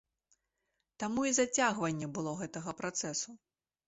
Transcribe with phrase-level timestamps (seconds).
[1.03, 3.29] Таму і зацягванне было гэтага працэсу.